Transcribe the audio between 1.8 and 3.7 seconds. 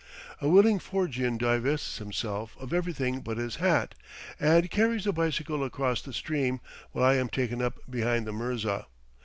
himself of everything but his